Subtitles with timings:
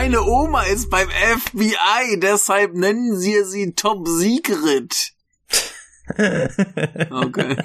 [0.00, 5.12] Meine Oma ist beim FBI, deshalb nennen sie sie Top Secret.
[7.10, 7.56] Okay.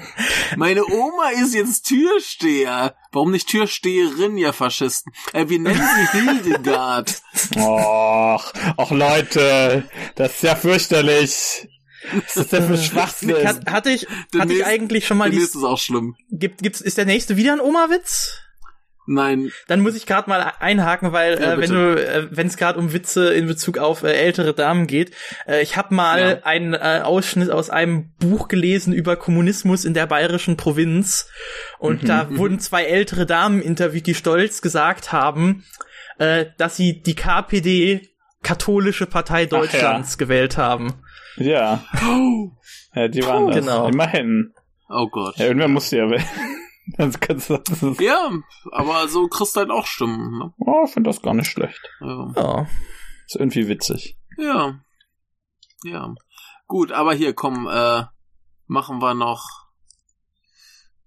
[0.56, 2.96] Meine Oma ist jetzt Türsteher.
[3.12, 5.12] Warum nicht Türsteherin, ihr Faschisten?
[5.32, 7.22] Äh, wir nennen sie Hildegard.
[7.56, 11.68] Och, och Leute, das ist ja fürchterlich.
[12.12, 13.46] Was ist denn für Schwachsinn?
[13.46, 16.16] Hat, hatte ich, hatte ich eigentlich schon mal die, nächste ist auch schlimm.
[16.30, 18.43] gibt, gibt's, ist der nächste wieder ein Oma-Witz?
[19.06, 22.56] Nein, Dann muss ich gerade mal einhaken, weil Ja, äh, wenn du, äh, wenn es
[22.56, 25.12] gerade um Witze in Bezug auf äh, ältere Damen geht,
[25.46, 26.46] äh, ich habe mal Ja.
[26.46, 31.28] einen äh, Ausschnitt aus einem Buch gelesen über Kommunismus in der bayerischen Provinz
[31.78, 35.64] und Mhm, da wurden zwei ältere Damen interviewt, die stolz gesagt haben,
[36.18, 38.08] äh, dass sie die KPD
[38.42, 40.94] katholische Partei Deutschlands gewählt haben.
[41.36, 41.84] Ja.
[42.94, 43.56] Ja, die waren das.
[43.56, 43.88] Genau.
[43.88, 44.52] Immerhin.
[44.88, 45.36] oh Gott.
[45.38, 46.24] Ja, irgendwer musste ja wählen.
[46.98, 48.30] Sonst kannst du das ist, Ja,
[48.72, 50.38] aber so kriegst du halt auch Stimmen.
[50.38, 50.52] Ne?
[50.58, 51.80] Oh, ich finde das gar nicht schlecht.
[52.00, 52.32] Ja.
[52.36, 52.66] Ja.
[53.26, 54.18] Ist irgendwie witzig.
[54.38, 54.78] ja.
[55.82, 56.14] Ja.
[56.66, 58.04] Gut, aber hier, komm, äh,
[58.66, 59.66] machen wir noch.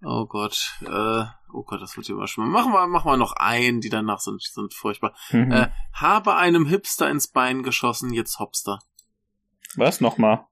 [0.04, 2.50] Oh Gott, äh, oh Gott, das wird hier immer schlimmer.
[2.50, 5.16] Machen wir, machen wir noch einen, die danach sind, sind furchtbar.
[5.32, 5.52] Mhm.
[5.52, 8.80] Äh, habe einem Hipster ins Bein geschossen, jetzt Hopster.
[9.76, 10.46] Was nochmal?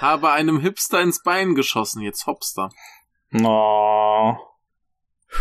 [0.00, 2.70] Habe einem Hipster ins Bein geschossen, jetzt Hopster.
[3.30, 4.38] No.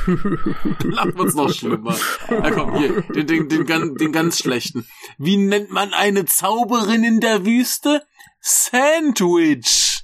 [0.06, 1.98] Dann wird's noch schlimmer.
[2.30, 4.88] Na komm, hier, den, den, den, gan- den ganz schlechten.
[5.18, 8.06] Wie nennt man eine Zauberin in der Wüste?
[8.40, 10.04] Sandwich.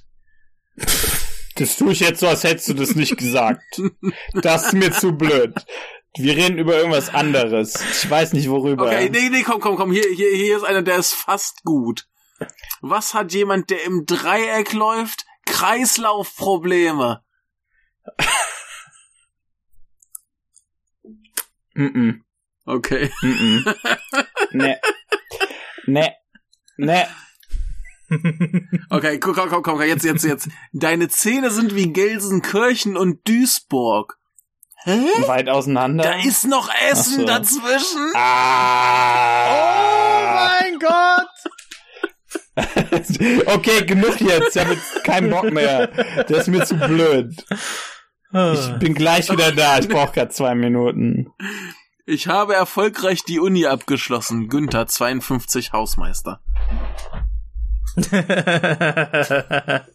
[1.54, 3.62] Das tue ich jetzt so, als hättest du das nicht gesagt.
[4.34, 5.54] Das ist mir zu blöd.
[6.18, 7.78] Wir reden über irgendwas anderes.
[8.02, 8.86] Ich weiß nicht worüber.
[8.86, 9.92] Okay, nee, nee, komm, komm, komm.
[9.92, 12.06] Hier, hier, hier ist einer, der ist fast gut.
[12.80, 15.24] Was hat jemand, der im Dreieck läuft?
[15.46, 17.22] Kreislaufprobleme.
[21.74, 22.22] Mm
[22.64, 23.10] Okay.
[23.22, 23.60] -mm.
[23.60, 23.74] Mm.
[24.52, 24.76] Nee.
[25.86, 26.10] Nee.
[26.78, 27.06] Nee.
[28.90, 30.48] Okay, komm, komm, komm, komm, jetzt, jetzt, jetzt.
[30.72, 34.18] Deine Zähne sind wie Gelsenkirchen und Duisburg.
[34.84, 35.00] Hä?
[35.26, 36.04] Weit auseinander.
[36.04, 37.24] Da ist noch Essen so.
[37.24, 38.12] dazwischen.
[38.14, 39.48] Ah.
[39.50, 41.26] Oh mein Gott!
[43.46, 44.56] okay, genug jetzt.
[44.56, 45.88] Ich habe jetzt keinen Bock mehr.
[46.28, 47.34] Das ist mir zu blöd.
[48.32, 49.78] Ich bin gleich wieder da.
[49.78, 51.32] Ich brauche gerade zwei Minuten.
[52.04, 54.48] Ich habe erfolgreich die Uni abgeschlossen.
[54.48, 56.40] Günther, 52 Hausmeister.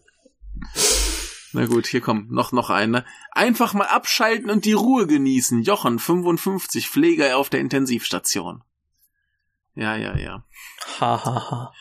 [1.52, 3.04] Na gut, hier kommt noch, noch eine.
[3.30, 5.62] Einfach mal abschalten und die Ruhe genießen.
[5.62, 8.64] Jochen, 55, Pfleger auf der Intensivstation.
[9.74, 10.44] Ja, ja, ja.
[11.00, 11.72] ha, ha, ha.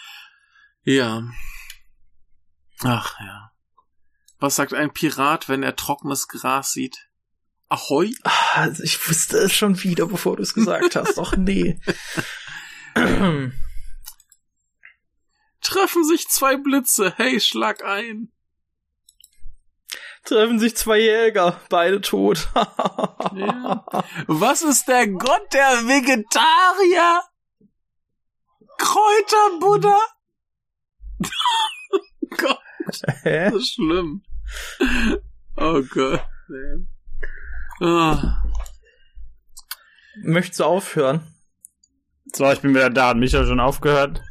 [0.83, 1.23] Ja.
[2.83, 3.51] Ach ja.
[4.41, 7.07] Was sagt ein Pirat, wenn er trockenes Gras sieht?
[7.69, 8.13] Ahoi?
[8.23, 11.17] Ah, Ich wusste es schon wieder, bevor du es gesagt hast.
[11.19, 11.79] Ach nee.
[15.61, 17.13] Treffen sich zwei Blitze.
[17.17, 18.31] Hey, schlag ein.
[20.25, 22.49] Treffen sich zwei Jäger, beide tot.
[23.35, 23.85] Ja.
[24.27, 27.21] Was ist der Gott der Vegetarier?
[28.77, 29.99] Kräuterbuddha?
[32.37, 32.59] Gott,
[33.23, 33.51] Hä?
[33.51, 34.23] das ist schlimm.
[35.57, 36.21] Oh Gott.
[37.81, 38.41] Ah.
[40.23, 41.21] Möchtest du aufhören?
[42.33, 43.09] So, ich bin wieder da.
[43.09, 44.21] Hat Micha schon aufgehört?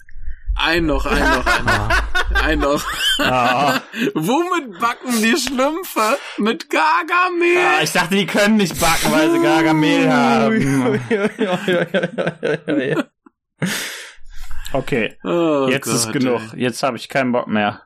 [0.56, 2.42] Ein noch, ein noch, ein noch.
[2.42, 2.84] Ein noch.
[3.18, 3.80] Ah.
[4.14, 6.16] Womit backen die Schlümpfe?
[6.38, 7.58] Mit Gargamel?
[7.58, 11.00] Ah, ich dachte, die können nicht backen, weil sie Gargamel haben.
[14.72, 16.40] Okay, Oh jetzt ist Gott, genug.
[16.54, 16.60] ey.
[16.60, 17.82] Jetzt habe ich keinen Bock mehr.